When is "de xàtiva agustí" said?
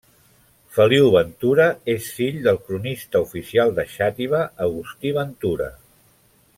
3.81-5.17